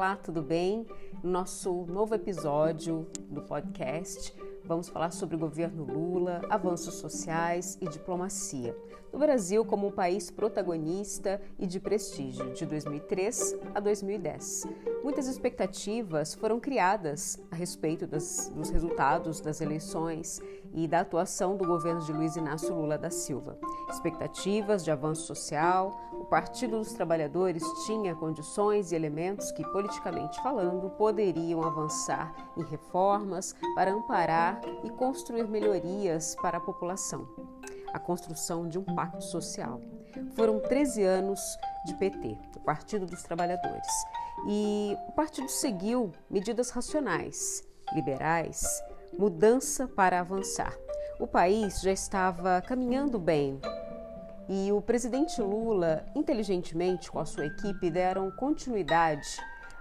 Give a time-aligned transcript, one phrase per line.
[0.00, 0.86] Olá, tudo bem?
[1.22, 4.34] Nosso novo episódio do podcast,
[4.64, 8.74] vamos falar sobre o governo Lula, avanços sociais e diplomacia.
[9.12, 14.68] No Brasil, como um país protagonista e de prestígio, de 2003 a 2010.
[15.04, 20.40] Muitas expectativas foram criadas a respeito das, dos resultados das eleições
[20.72, 23.58] e da atuação do governo de Luiz Inácio Lula da Silva.
[23.90, 31.60] Expectativas de avanço social, Partido dos Trabalhadores tinha condições e elementos que, politicamente falando, poderiam
[31.60, 37.28] avançar em reformas para amparar e construir melhorias para a população.
[37.92, 39.80] A construção de um pacto social.
[40.36, 41.40] Foram 13 anos
[41.84, 43.92] de PT, o Partido dos Trabalhadores,
[44.46, 48.80] e o partido seguiu medidas racionais, liberais,
[49.18, 50.78] mudança para avançar.
[51.18, 53.60] O país já estava caminhando bem
[54.52, 59.38] e o presidente Lula, inteligentemente com a sua equipe, deram continuidade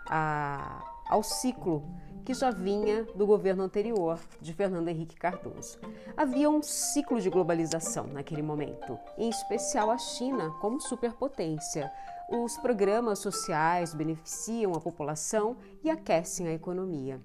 [0.07, 1.83] a, ao ciclo
[2.23, 5.79] que já vinha do governo anterior, de Fernando Henrique Cardoso.
[6.15, 11.91] Havia um ciclo de globalização naquele momento, em especial a China como superpotência.
[12.31, 17.19] Os programas sociais beneficiam a população e aquecem a economia.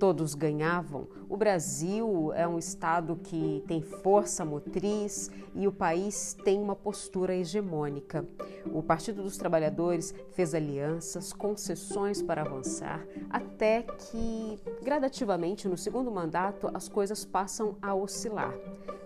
[0.00, 1.06] Todos ganhavam.
[1.28, 7.36] O Brasil é um estado que tem força motriz e o país tem uma postura
[7.36, 8.26] hegemônica.
[8.72, 16.68] O Partido dos Trabalhadores fez alianças, concessões para avançar, até que, gradativamente, no segundo mandato,
[16.74, 18.52] as coisas passam a oscilar.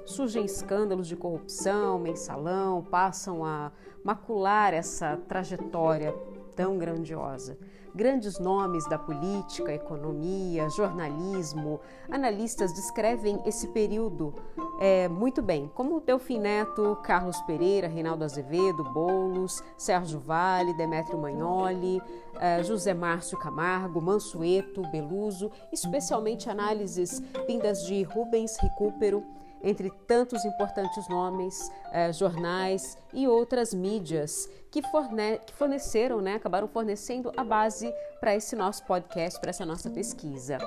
[0.05, 3.71] Surgem escândalos de corrupção, mensalão, passam a
[4.05, 6.15] macular essa trajetória
[6.57, 7.57] tão grandiosa.
[7.95, 11.79] Grandes nomes da política, economia, jornalismo,
[12.11, 14.35] analistas descrevem esse período
[14.81, 22.03] é, muito bem, como Delfim Neto, Carlos Pereira, Reinaldo Azevedo, Boulos, Sérgio Vale, Demétrio Magnoli,
[22.41, 29.23] é, José Márcio Camargo, Mansueto, Beluso, especialmente análises vindas de Rubens Recupero
[29.63, 36.67] entre tantos importantes nomes, eh, jornais e outras mídias que, forne que forneceram, né, acabaram
[36.67, 40.59] fornecendo a base para esse nosso podcast, para essa nossa pesquisa.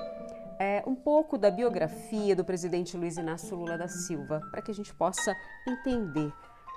[0.58, 4.74] É, um pouco da biografia do presidente Luiz Inácio Lula da Silva, para que a
[4.74, 5.36] gente possa
[5.68, 6.32] entender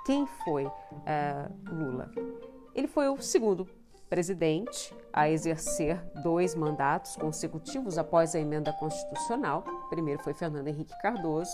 [0.05, 0.69] quem foi
[1.05, 2.11] eh, Lula.
[2.75, 3.67] Ele foi o segundo
[4.09, 9.63] presidente a exercer dois mandatos consecutivos após a emenda constitucional.
[9.85, 11.51] O primeiro foi Fernando Henrique Cardoso.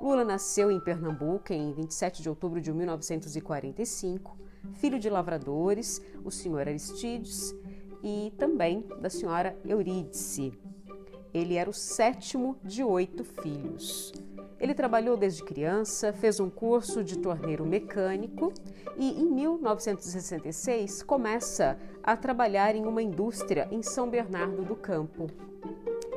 [0.00, 4.36] Lula nasceu em Pernambuco em 27 de outubro de 1945,
[4.74, 7.54] filho de lavradores, o senhor Aristides
[8.02, 10.52] e também da senhora Eurídice.
[11.32, 14.12] Ele era o sétimo de oito filhos.
[14.62, 18.52] Ele trabalhou desde criança, fez um curso de torneiro mecânico
[18.96, 25.28] e, em 1966, começa a trabalhar em uma indústria em São Bernardo do Campo.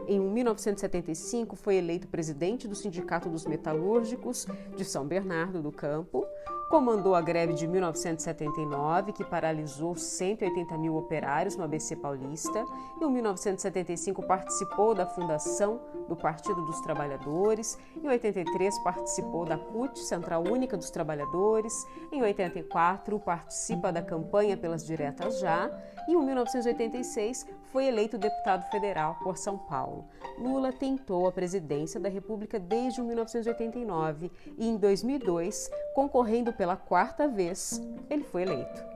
[0.07, 6.25] Em 1975, foi eleito presidente do Sindicato dos Metalúrgicos de São Bernardo do Campo
[6.69, 12.65] Comandou a greve de 1979, que paralisou 180 mil operários no ABC Paulista.
[12.99, 17.77] Em 1975, participou da fundação do Partido dos Trabalhadores.
[17.95, 21.71] Em 83, participou da CUT, Central Única dos Trabalhadores.
[22.11, 25.69] Em 84, participa da campanha pelas diretas já.
[26.07, 30.05] E em 1986, foi eleito deputado federal por São Paulo.
[30.37, 37.81] Lula tentou a presidência da República desde 1989 e, em 2002, concorrendo pela quarta vez,
[38.09, 38.95] ele foi eleito.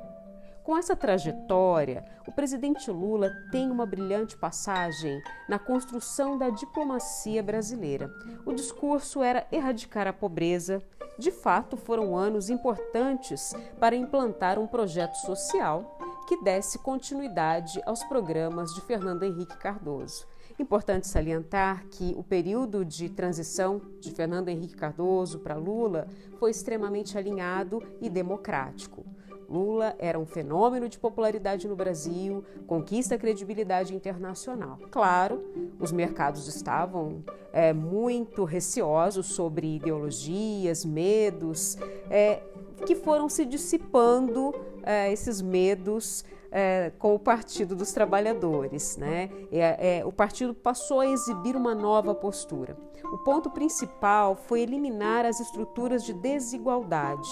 [0.63, 8.13] Com essa trajetória, o presidente Lula tem uma brilhante passagem na construção da diplomacia brasileira.
[8.45, 10.79] O discurso era erradicar a pobreza.
[11.17, 15.97] De fato, foram anos importantes para implantar um projeto social
[16.27, 20.27] que desse continuidade aos programas de Fernando Henrique Cardoso.
[20.59, 26.05] Importante salientar que o período de transição de Fernando Henrique Cardoso para Lula
[26.37, 29.05] foi extremamente alinhado e democrático.
[29.49, 34.77] Lula era um fenômeno de popularidade no Brasil, conquista credibilidade internacional.
[34.91, 35.41] Claro,
[35.79, 37.23] os mercados estavam
[37.53, 41.77] é, muito receosos sobre ideologias, medos,
[42.11, 42.43] é,
[42.85, 44.53] que foram se dissipando
[44.83, 48.97] é, esses medos é, com o Partido dos Trabalhadores.
[48.97, 49.29] Né?
[49.51, 52.77] É, é, o partido passou a exibir uma nova postura.
[53.11, 57.29] O ponto principal foi eliminar as estruturas de desigualdade.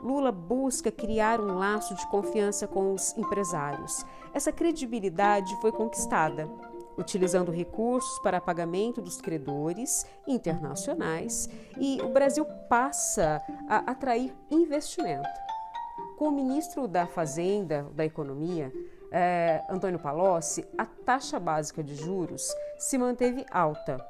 [0.00, 4.04] Lula busca criar um laço de confiança com os empresários.
[4.32, 6.48] Essa credibilidade foi conquistada
[6.98, 11.48] utilizando recursos para pagamento dos credores internacionais
[11.78, 15.47] e o Brasil passa a atrair investimento.
[16.18, 18.72] Com o ministro da Fazenda, da Economia,
[19.12, 24.04] é, Antônio Palocci, a taxa básica de juros se manteve alta.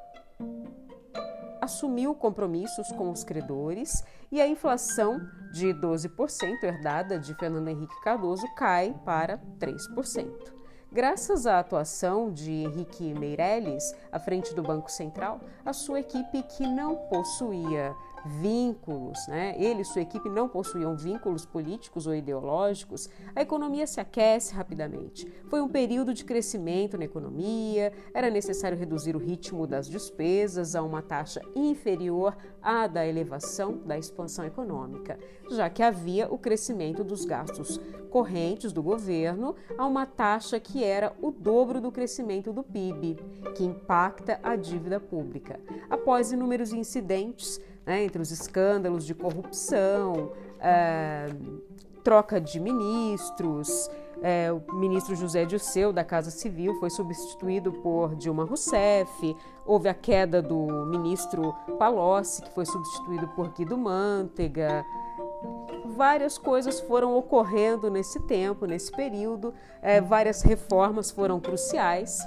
[1.61, 5.21] Assumiu compromissos com os credores e a inflação
[5.53, 10.57] de 12% herdada de Fernando Henrique Cardoso cai para 3%.
[10.91, 16.65] Graças à atuação de Henrique Meirelles à frente do Banco Central, a sua equipe que
[16.65, 17.93] não possuía
[18.25, 19.55] vínculos, né?
[19.57, 25.27] ele e sua equipe não possuíam vínculos políticos ou ideológicos, a economia se aquece rapidamente.
[25.49, 30.83] Foi um período de crescimento na economia, era necessário reduzir o ritmo das despesas a
[30.83, 35.17] uma taxa inferior à da elevação da expansão econômica,
[35.49, 37.79] já que havia o crescimento dos gastos
[38.09, 43.17] correntes do governo a uma taxa que era o dobro do crescimento do PIB,
[43.55, 45.59] que impacta a dívida pública.
[45.89, 51.25] Após inúmeros incidentes, né, entre os escândalos de corrupção, é,
[52.03, 53.89] troca de ministros.
[54.21, 59.35] É, o ministro José Dirceu, da Casa Civil, foi substituído por Dilma Rousseff.
[59.65, 64.85] Houve a queda do ministro Palocci, que foi substituído por Guido Mantega.
[65.85, 69.51] Várias coisas foram ocorrendo nesse tempo, nesse período.
[69.81, 72.19] É, várias reformas foram cruciais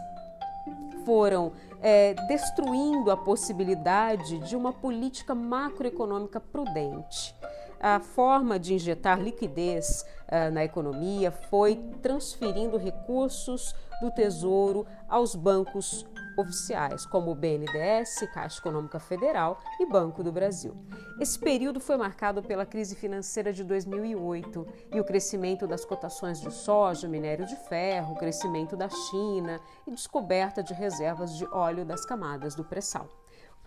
[1.04, 7.34] foram é, destruindo a possibilidade de uma política macroeconômica prudente.
[7.81, 16.06] A forma de injetar liquidez uh, na economia foi transferindo recursos do Tesouro aos bancos
[16.37, 20.75] oficiais, como o BNDES, Caixa Econômica Federal e Banco do Brasil.
[21.20, 26.50] Esse período foi marcado pela crise financeira de 2008 e o crescimento das cotações de
[26.50, 32.55] soja, minério de ferro, crescimento da China e descoberta de reservas de óleo das camadas
[32.55, 33.08] do pré-sal.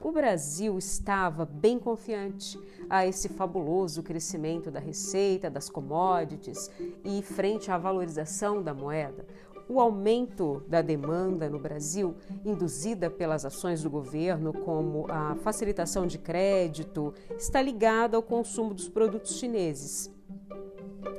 [0.02, 2.60] O Brasil estava bem confiante
[2.90, 6.70] a esse fabuloso crescimento da receita, das commodities
[7.04, 9.26] e frente à valorização da moeda
[9.68, 16.18] o aumento da demanda no Brasil, induzida pelas ações do governo, como a facilitação de
[16.18, 20.14] crédito, está ligada ao consumo dos produtos chineses.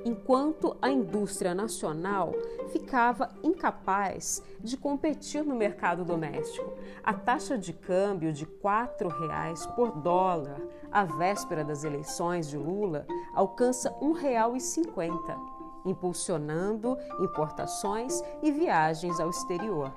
[0.04, 2.32] Enquanto a indústria nacional
[2.68, 6.72] ficava incapaz de competir no mercado doméstico,
[7.02, 10.60] a taxa de câmbio de R$ 4,00 por dólar
[10.92, 13.04] à véspera das eleições de Lula
[13.34, 15.55] alcança R$ 1,50
[15.86, 19.92] impulsionando importações e viagens ao exterior.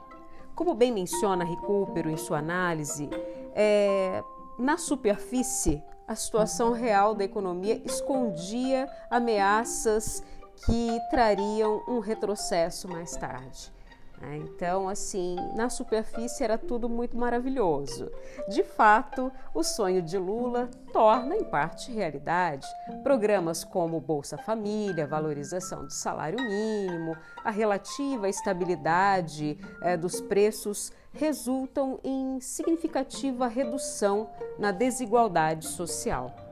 [0.56, 3.10] Como bem menciona Recupero em sua análise,
[3.54, 4.24] é,
[4.58, 10.24] na superfície, a situação real da economia escondia ameaças
[10.66, 13.72] que trariam um retrocesso mais tarde.
[14.22, 14.38] Né?
[14.38, 18.12] Então, assim, na superfície era tudo muito maravilhoso.
[18.48, 22.68] De fato, o sonho de Lula torna em parte realidade.
[23.04, 32.00] Programas como Bolsa Família, valorização do salário mínimo, a relativa estabilidade eh, dos preços resultam
[32.04, 36.49] em significativa redução na desigualdade social.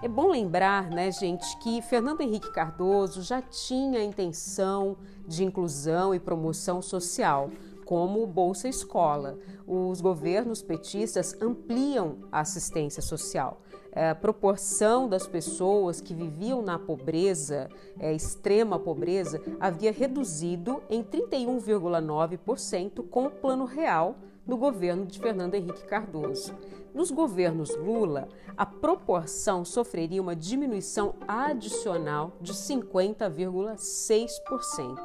[0.00, 4.96] É bom lembrar, né, gente, que Fernando Henrique Cardoso já tinha a intenção
[5.26, 7.50] de inclusão e promoção social,
[7.84, 9.36] como Bolsa Escola.
[9.66, 13.60] Os governos petistas ampliam a assistência social.
[13.90, 17.68] É, a proporção das pessoas que viviam na pobreza,
[17.98, 24.14] é, extrema pobreza, havia reduzido em 31,9% com o Plano Real
[24.48, 26.54] no governo de Fernando Henrique Cardoso.
[26.94, 34.96] Nos governos Lula, a proporção sofreria uma diminuição adicional de 50,6%.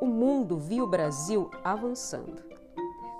[0.00, 2.42] O mundo viu o Brasil avançando.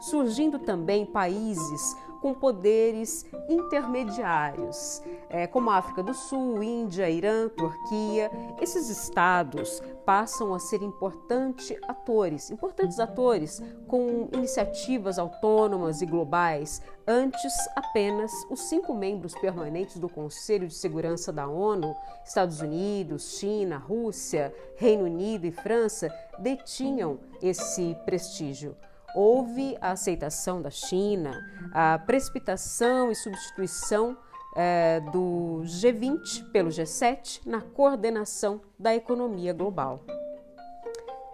[0.00, 8.30] Surgindo também países com poderes intermediários, é, como a África do Sul, Índia, Irã, Turquia.
[8.60, 16.82] Esses estados passam a ser importantes atores, importantes atores com iniciativas autônomas e globais.
[17.06, 23.78] Antes, apenas os cinco membros permanentes do Conselho de Segurança da ONU, Estados Unidos, China,
[23.78, 28.76] Rússia, Reino Unido e França, detinham esse prestígio
[29.14, 31.32] houve a aceitação da China,
[31.72, 34.16] a precipitação e substituição
[34.56, 40.04] é, do G20 pelo G7 na coordenação da economia global.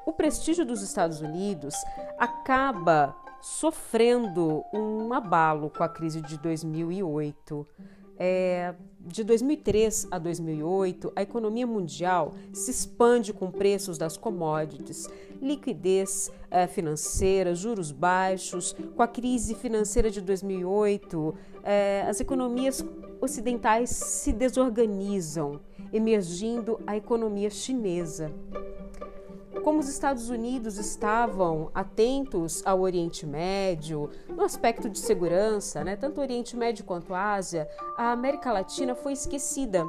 [0.04, 1.74] O prestígio dos Estados Unidos
[2.18, 7.66] acaba sofrendo um abalo com a crise de 2008.
[8.18, 15.08] É, de 2003 a 2008, a economia mundial se expande com preços das commodities,
[15.40, 18.74] liquidez é, financeira, juros baixos.
[18.96, 22.84] Com a crise financeira de 2008, é, as economias
[23.20, 25.60] ocidentais se desorganizam,
[25.92, 28.32] emergindo a economia chinesa.
[29.62, 36.18] Como os Estados Unidos estavam atentos ao Oriente Médio, no aspecto de segurança, né, tanto
[36.18, 39.84] o Oriente Médio quanto a Ásia, a América Latina foi esquecida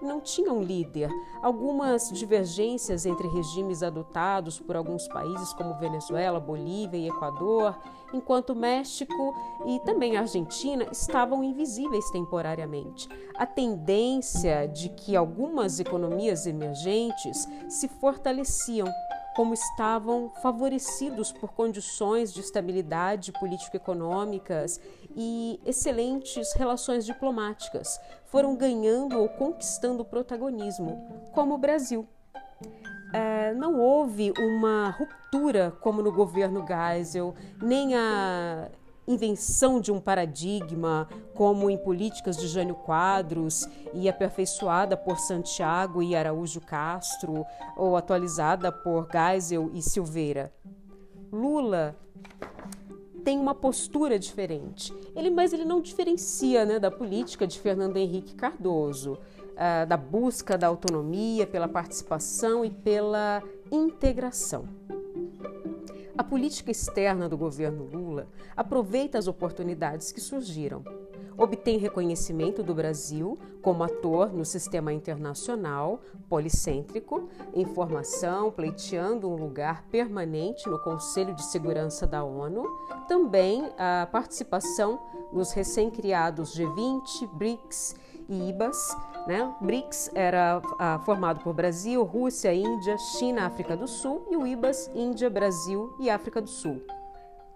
[0.00, 1.10] não tinha um líder.
[1.42, 7.76] Algumas divergências entre regimes adotados por alguns países, como Venezuela, Bolívia e Equador,
[8.12, 9.34] enquanto México
[9.66, 13.08] e também Argentina estavam invisíveis temporariamente.
[13.36, 18.88] A tendência de que algumas economias emergentes se fortaleciam
[19.38, 24.80] como estavam favorecidos por condições de estabilidade político-econômicas
[25.20, 30.96] e excelentes relações diplomáticas, foram ganhando ou conquistando protagonismo,
[31.32, 32.06] como o Brasil.
[33.12, 38.68] É, não houve uma ruptura como no governo Geisel, nem a
[39.08, 46.14] invenção de um paradigma, como em políticas de Jânio Quadros e aperfeiçoada por Santiago e
[46.14, 47.44] Araújo Castro,
[47.76, 50.52] ou atualizada por Geisel e Silveira.
[51.32, 51.96] Lula
[53.24, 54.94] tem uma postura diferente.
[55.14, 60.56] Ele, mas ele não diferencia né, da política de Fernando Henrique Cardoso, uh, da busca
[60.56, 64.66] da autonomia pela participação e pela integração.
[66.16, 70.82] A política externa do governo Lula aproveita as oportunidades que surgiram.
[71.38, 79.84] Obtém reconhecimento do Brasil como ator no sistema internacional policêntrico, em formação, pleiteando um lugar
[79.84, 82.64] permanente no Conselho de Segurança da ONU,
[83.06, 85.00] também a participação
[85.32, 87.94] nos recém-criados G20, BRICS
[88.28, 88.96] e IBAS,
[89.28, 89.54] né?
[89.60, 94.90] BRICS era ah, formado por Brasil, Rússia, Índia, China, África do Sul e o IBAS,
[94.92, 96.82] Índia, Brasil e África do Sul.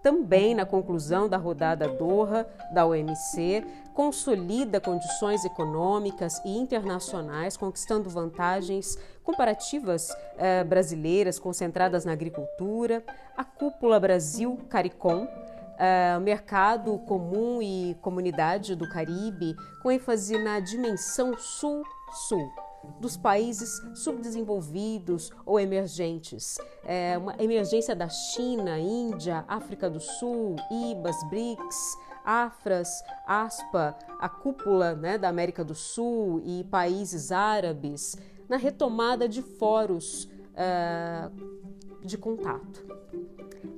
[0.02, 8.98] Também na conclusão da rodada Doha da OMC, consolida condições econômicas e internacionais, conquistando vantagens
[9.22, 13.04] comparativas eh, brasileiras concentradas na agricultura.
[13.36, 22.71] A cúpula Brasil-CARICOM, uh, mercado comum e comunidade do Caribe, com ênfase na dimensão sul-sul
[23.00, 26.58] dos países subdesenvolvidos ou emergentes.
[26.84, 34.94] É uma emergência da China, Índia, África do Sul, IBAS, BRICS, AFRAS, ASPA, a cúpula
[34.94, 38.16] né, da América do Sul e países árabes,
[38.48, 42.86] na retomada de fóruns uh, de contato.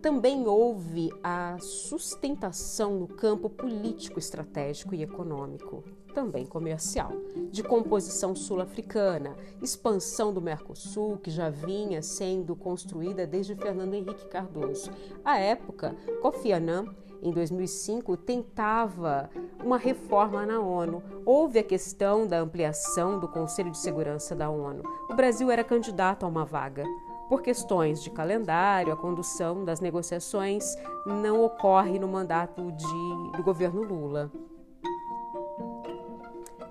[0.01, 5.83] Também houve a sustentação no campo político, estratégico e econômico,
[6.15, 7.13] também comercial,
[7.51, 14.91] de composição sul-africana, expansão do Mercosul, que já vinha sendo construída desde Fernando Henrique Cardoso.
[15.25, 16.95] À época, Kofi Annan
[17.25, 19.31] em 2005, tentava
[19.65, 21.03] uma reforma na ONU.
[21.25, 24.83] Houve a questão da ampliação do Conselho de Segurança da ONU.
[25.09, 26.85] O Brasil era candidato a uma vaga.
[27.31, 33.83] Por questões de calendário, a condução das negociações não ocorre no mandato de, do governo
[33.83, 34.31] Lula.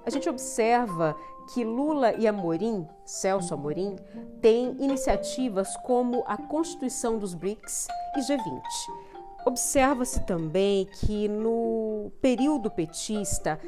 [0.06, 1.16] A gente observa
[1.54, 3.96] que Lula e Amorim, Celso Amorim,
[4.42, 8.62] têm iniciativas como a constituição dos BRICS e G20.
[9.46, 13.60] Observa-se também que no período petista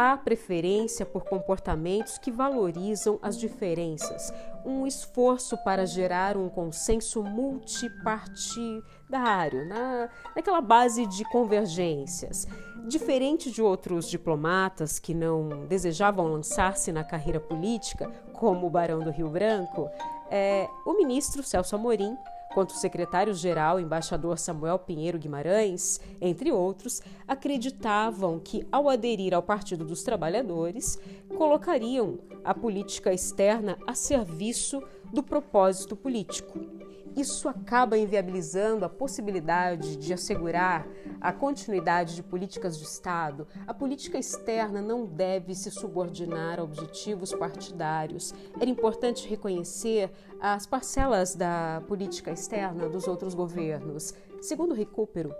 [0.00, 4.32] há preferência por comportamentos que valorizam as diferenças,
[4.64, 12.46] um esforço para gerar um consenso multipartidário, na, naquela base de convergências.
[12.88, 19.10] Diferente de outros diplomatas que não desejavam lançar-se na carreira política, como o Barão do
[19.10, 19.90] Rio Branco,
[20.30, 22.16] é, o ministro Celso Amorim
[22.52, 29.84] quanto o secretário-geral, embaixador Samuel Pinheiro Guimarães, entre outros, acreditavam que, ao aderir ao Partido
[29.84, 30.98] dos Trabalhadores,
[31.36, 36.79] colocariam a política externa a serviço do propósito político
[37.16, 40.86] isso acaba inviabilizando a possibilidade de assegurar
[41.20, 43.46] a continuidade de políticas de Estado.
[43.66, 48.32] A política externa não deve se subordinar a objetivos partidários.
[48.60, 54.14] Era importante reconhecer as parcelas da política externa dos outros governos.
[54.40, 55.34] Segundo Recupero,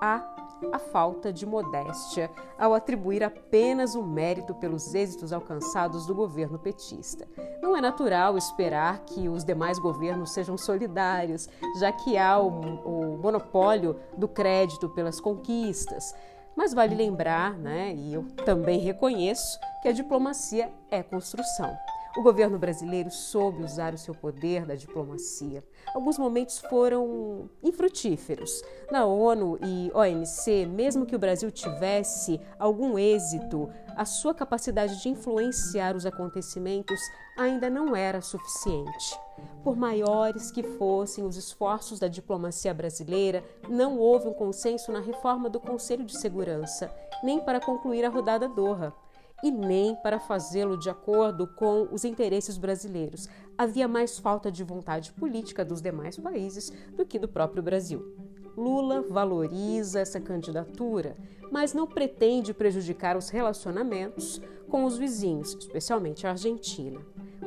[0.00, 0.37] há
[0.72, 7.26] a falta de modéstia ao atribuir apenas o mérito pelos êxitos alcançados do governo petista.
[7.62, 11.48] Não é natural esperar que os demais governos sejam solidários,
[11.78, 16.14] já que há o, o monopólio do crédito pelas conquistas.
[16.56, 21.72] Mas vale lembrar, né, e eu também reconheço, que a diplomacia é construção.
[22.16, 25.62] O governo brasileiro soube usar o seu poder da diplomacia.
[25.94, 28.62] Alguns momentos foram infrutíferos.
[28.90, 35.08] Na ONU e OMC, mesmo que o Brasil tivesse algum êxito a sua capacidade de
[35.08, 37.00] influenciar os acontecimentos
[37.36, 39.18] ainda não era suficiente.
[39.62, 45.48] Por maiores que fossem os esforços da diplomacia brasileira, não houve um consenso na reforma
[45.48, 48.94] do Conselho de Segurança, nem para concluir a rodada Doha
[49.42, 53.28] e nem para fazê-lo de acordo com os interesses brasileiros.
[53.56, 58.14] Havia mais falta de vontade política dos demais países do que do próprio Brasil.
[58.56, 61.16] Lula valoriza essa candidatura,
[61.50, 67.00] mas não pretende prejudicar os relacionamentos com os vizinhos, especialmente a Argentina.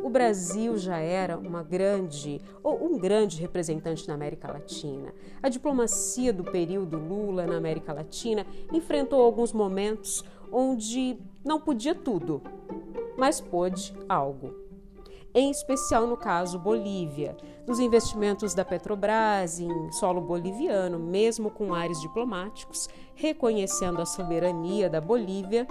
[0.04, 5.14] O Brasil já era uma grande ou um grande representante na América Latina.
[5.44, 12.42] A diplomacia do período Lula na América Latina enfrentou alguns momentos onde não podia tudo,
[13.18, 14.54] mas pôde algo.
[15.34, 22.02] Em especial no caso Bolívia, dos investimentos da Petrobras em solo boliviano, mesmo com ares
[22.02, 25.66] diplomáticos, reconhecendo a soberania da Bolívia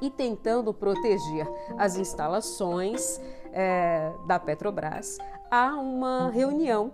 [0.00, 3.20] e tentando proteger as instalações
[3.52, 5.18] é, da Petrobras,
[5.50, 6.90] há uma reunião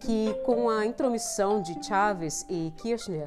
[0.00, 3.26] que, com a intromissão de Chávez e Kirchner,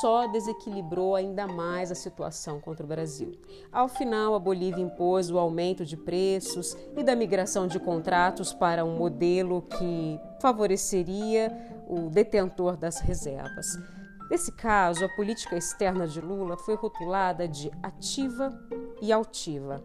[0.00, 3.32] só desequilibrou ainda mais a situação contra o Brasil.
[3.70, 8.84] Ao final, a Bolívia impôs o aumento de preços e da migração de contratos para
[8.84, 11.50] um modelo que favoreceria
[11.88, 13.66] o detentor das reservas.
[14.30, 18.50] Nesse caso, a política externa de Lula foi rotulada de ativa
[19.00, 19.84] e altiva.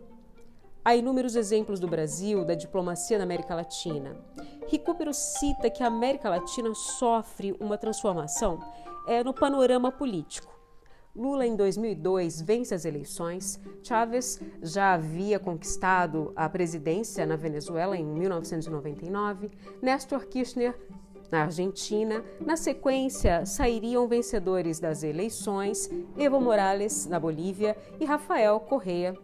[0.85, 4.15] Há inúmeros exemplos do Brasil, da diplomacia na América Latina.
[4.69, 8.57] Recupero cita que a América Latina sofre uma transformação
[9.07, 10.55] é, no panorama político.
[11.15, 13.59] Lula, em 2002, vence as eleições.
[13.81, 19.49] Chávez já havia conquistado a presidência na Venezuela em 1999.
[19.81, 20.75] Néstor Kirchner
[21.31, 22.23] na Argentina.
[22.39, 29.15] Na sequência, sairiam vencedores das eleições Evo Morales, na Bolívia, e Rafael Correa,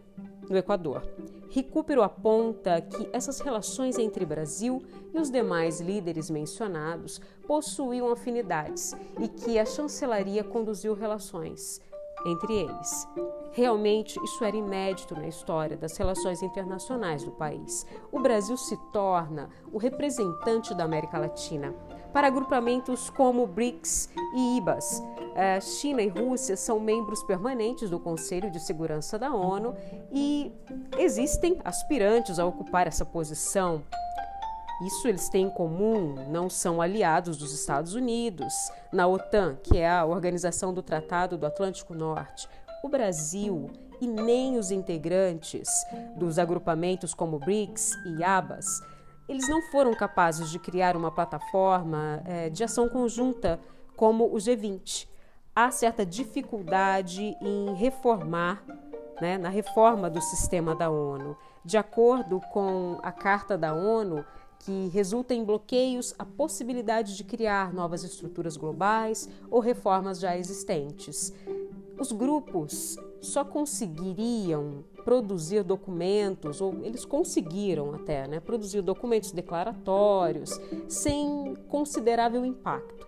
[0.48, 1.02] no Equador.
[1.50, 9.28] Recupero aponta que essas relações entre Brasil e os demais líderes mencionados possuíam afinidades e
[9.28, 11.80] que a chancelaria conduziu relações
[12.26, 13.08] entre eles.
[13.52, 17.86] Realmente, isso era inédito na história das relações internacionais do país.
[18.10, 21.74] O Brasil se torna o representante da América Latina
[22.14, 25.02] para agrupamentos como BRICS e IBAS.
[25.34, 29.74] É, China e Rússia são membros permanentes do Conselho de Segurança da ONU
[30.12, 30.52] e
[30.96, 33.82] existem aspirantes a ocupar essa posição.
[34.86, 38.54] Isso eles têm em comum, não são aliados dos Estados Unidos,
[38.92, 42.48] na OTAN, que é a Organização do Tratado do Atlântico Norte.
[42.84, 45.68] O Brasil e nem os integrantes
[46.16, 48.93] dos agrupamentos como BRICS e ABAS
[49.28, 53.60] eles não foram capazes de criar uma plataforma é, de ação conjunta
[53.96, 55.08] como o G20.
[55.54, 58.62] Há certa dificuldade em reformar,
[59.20, 61.36] né, na reforma do sistema da ONU.
[61.64, 64.24] De acordo com a Carta da ONU,
[64.58, 71.32] que resulta em bloqueios a possibilidade de criar novas estruturas globais ou reformas já existentes.
[71.98, 81.54] Os grupos só conseguiriam produzir documentos, ou eles conseguiram até né, produzir documentos declaratórios sem
[81.68, 83.06] considerável impacto.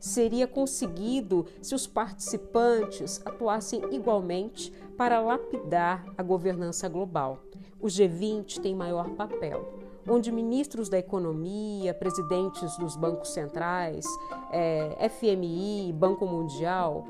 [0.00, 7.40] Seria conseguido se os participantes atuassem igualmente para lapidar a governança global.
[7.80, 9.78] O G20 tem maior papel
[10.10, 14.06] onde ministros da economia, presidentes dos bancos centrais,
[14.50, 17.06] é, FMI, Banco Mundial,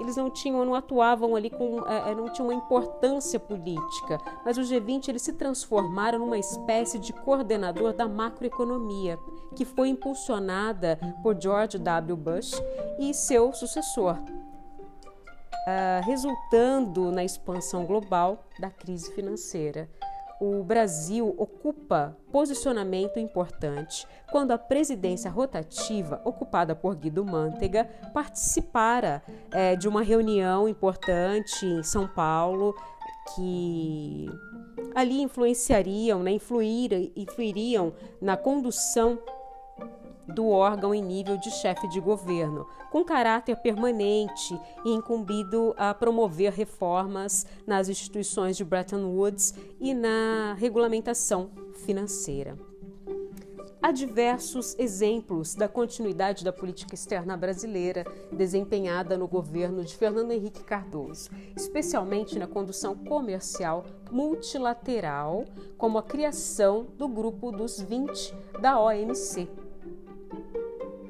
[0.00, 4.56] eles não tinham, não atuavam ali com, é, é não tinham uma importância política, mas
[4.56, 9.18] o G20 eles se transformaram numa espécie de coordenador da macroeconomia,
[9.54, 12.16] que foi impulsionada por George W.
[12.16, 12.60] Bush
[12.98, 19.88] e seu sucessor, uh, resultando na expansão global da crise financeira
[20.40, 29.22] o Brasil ocupa posicionamento importante quando a presidência rotativa, ocupada por Guido Mantega, participara
[29.52, 32.74] é, de uma reunião importante em São Paulo
[33.34, 34.26] que
[34.94, 39.18] ali influenciariam, né, influir, influiriam na condução
[40.30, 46.52] do órgão em nível de chefe de governo, com caráter permanente e incumbido a promover
[46.52, 51.50] reformas nas instituições de Bretton Woods e na regulamentação
[51.84, 52.56] financeira.
[53.82, 60.62] Há diversos exemplos da continuidade da política externa brasileira desempenhada no governo de Fernando Henrique
[60.62, 65.46] Cardoso, especialmente na condução comercial multilateral,
[65.78, 69.48] como a criação do Grupo dos 20 da OMC,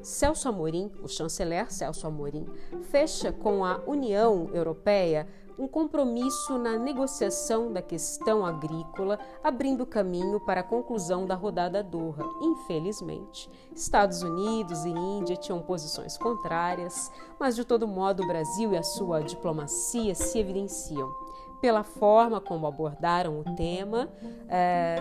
[0.03, 2.47] Celso Amorim, o chanceler Celso Amorim,
[2.91, 5.27] fecha com a União Europeia
[5.61, 12.25] um compromisso na negociação da questão agrícola, abrindo caminho para a conclusão da rodada Doha.
[12.41, 18.79] Infelizmente, Estados Unidos e Índia tinham posições contrárias, mas de todo modo o Brasil e
[18.79, 21.13] a sua diplomacia se evidenciam
[21.61, 24.09] pela forma como abordaram o tema.
[24.49, 24.97] É,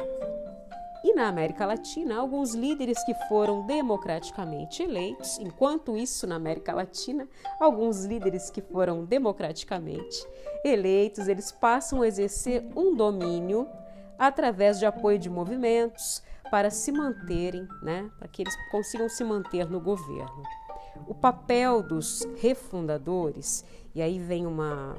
[1.03, 7.27] e na América Latina, alguns líderes que foram democraticamente eleitos, enquanto isso na América Latina,
[7.59, 10.27] alguns líderes que foram democraticamente
[10.63, 13.67] eleitos, eles passam a exercer um domínio
[14.17, 19.69] através de apoio de movimentos para se manterem, né, para que eles consigam se manter
[19.69, 20.43] no governo.
[21.07, 23.63] O papel dos refundadores,
[23.95, 24.97] e aí vem uma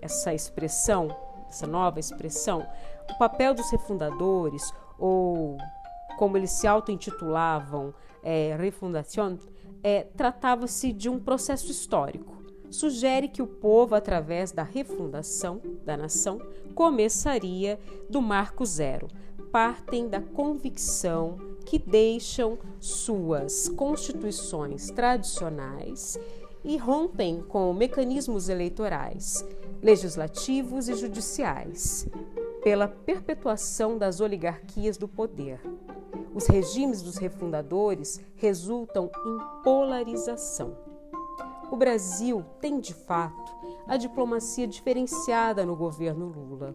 [0.00, 1.14] essa expressão,
[1.48, 2.66] essa nova expressão,
[3.10, 5.56] o papel dos refundadores ou
[6.18, 8.56] como eles se auto-intitulavam, é,
[9.82, 12.36] é, tratava-se de um processo histórico.
[12.70, 16.40] Sugere que o povo, através da refundação da nação,
[16.74, 17.78] começaria
[18.10, 19.08] do marco zero.
[19.50, 26.18] Partem da convicção que deixam suas constituições tradicionais
[26.62, 29.44] e rompem com mecanismos eleitorais,
[29.82, 32.06] legislativos e judiciais,
[32.62, 35.60] pela perpetuação das oligarquias do poder.
[36.34, 40.76] Os regimes dos refundadores resultam em polarização.
[41.70, 43.52] O Brasil tem, de fato,
[43.86, 46.74] a diplomacia diferenciada no governo Lula.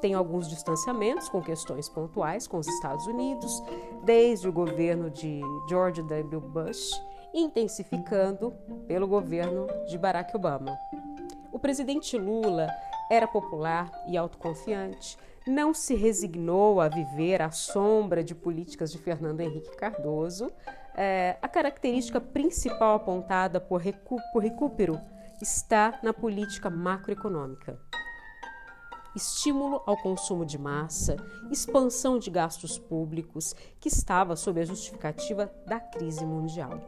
[0.00, 3.62] Tem alguns distanciamentos com questões pontuais com os Estados Unidos,
[4.02, 6.40] desde o governo de George W.
[6.40, 6.90] Bush,
[7.32, 8.52] intensificando
[8.88, 10.76] pelo governo de Barack Obama.
[11.52, 12.68] O presidente Lula
[13.12, 19.42] era popular e autoconfiante, não se resignou a viver à sombra de políticas de Fernando
[19.42, 20.50] Henrique Cardoso.
[20.94, 23.82] É, a característica principal apontada por,
[24.32, 24.98] por recupero
[25.42, 27.78] está na política macroeconômica.
[29.14, 31.16] Estímulo ao consumo de massa,
[31.50, 36.80] expansão de gastos públicos, que estava sob a justificativa da crise mundial.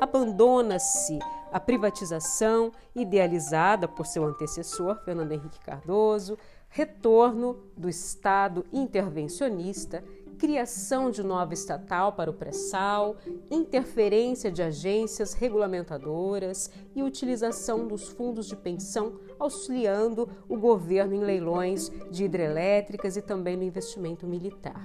[0.00, 1.18] Abandona-se
[1.56, 6.36] a privatização idealizada por seu antecessor, Fernando Henrique Cardoso,
[6.68, 10.04] retorno do Estado intervencionista,
[10.36, 13.16] criação de nova estatal para o pré-sal,
[13.50, 21.90] interferência de agências regulamentadoras e utilização dos fundos de pensão auxiliando o governo em leilões
[22.10, 24.84] de hidrelétricas e também no investimento militar.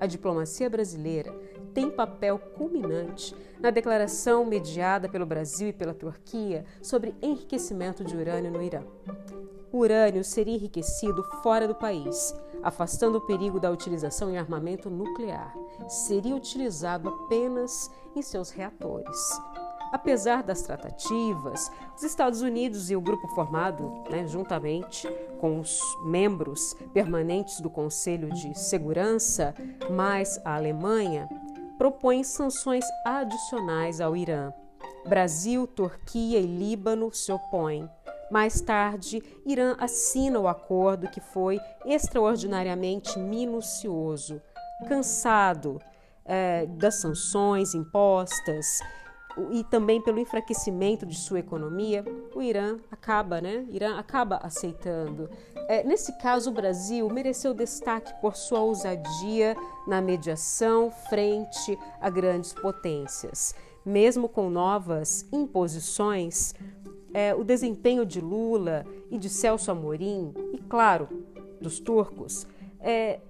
[0.00, 1.32] A diplomacia brasileira
[1.76, 8.50] tem papel culminante na declaração mediada pelo Brasil e pela Turquia sobre enriquecimento de urânio
[8.50, 8.82] no Irã.
[9.70, 15.54] O urânio seria enriquecido fora do país, afastando o perigo da utilização em armamento nuclear.
[15.86, 19.38] Seria utilizado apenas em seus reatores.
[19.92, 25.06] Apesar das tratativas, os Estados Unidos e o grupo formado, né, juntamente
[25.38, 29.54] com os membros permanentes do Conselho de Segurança,
[29.90, 31.28] mais a Alemanha,
[31.78, 34.52] propõem sanções adicionais ao Irã.
[35.06, 37.88] Brasil, Turquia e Líbano se opõem.
[38.30, 44.42] Mais tarde, Irã assina o acordo que foi extraordinariamente minucioso.
[44.88, 45.80] Cansado
[46.24, 48.80] é, das sanções impostas
[49.50, 53.66] e também pelo enfraquecimento de sua economia, o Irã acaba, né?
[53.70, 55.28] Irã acaba aceitando.
[55.68, 62.52] É, nesse caso, o Brasil mereceu destaque por sua ousadia na mediação frente a grandes
[62.52, 63.54] potências.
[63.84, 66.54] Mesmo com novas imposições,
[67.12, 71.08] é, o desempenho de Lula e de Celso Amorim, e claro,
[71.60, 72.46] dos turcos,
[72.80, 73.20] é,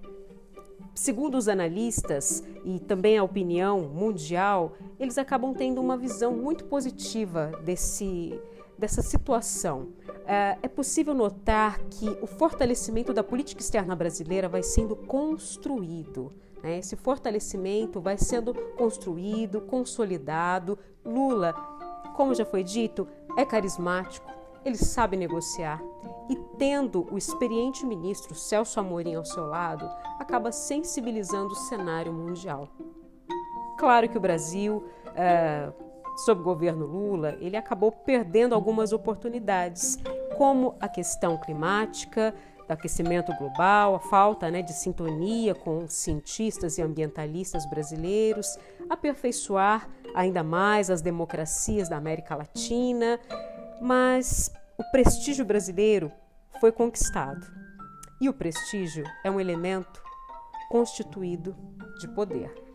[0.96, 7.52] segundo os analistas e também a opinião mundial, eles acabam tendo uma visão muito positiva
[7.62, 8.40] desse,
[8.78, 9.90] dessa situação.
[10.26, 16.32] É, é possível notar que o fortalecimento da política externa brasileira vai sendo construído.
[16.62, 16.78] Né?
[16.78, 20.78] Esse fortalecimento vai sendo construído, consolidado.
[21.04, 21.52] Lula,
[22.16, 23.06] como já foi dito,
[23.36, 24.26] é carismático,
[24.66, 25.80] ele sabe negociar
[26.28, 32.68] e, tendo o experiente ministro Celso Amorim ao seu lado, acaba sensibilizando o cenário mundial.
[33.78, 35.70] Claro que o Brasil, é,
[36.24, 39.98] sob o governo Lula, ele acabou perdendo algumas oportunidades,
[40.36, 42.34] como a questão climática,
[42.66, 48.58] do aquecimento global, a falta né, de sintonia com cientistas e ambientalistas brasileiros,
[48.90, 53.20] aperfeiçoar ainda mais as democracias da América Latina
[53.80, 56.12] mas o prestígio brasileiro
[56.60, 57.46] foi conquistado.
[58.20, 60.02] E o prestígio é um elemento
[60.70, 61.56] constituído
[62.00, 62.65] de poder.